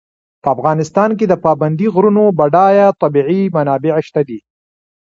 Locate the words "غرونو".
1.95-2.23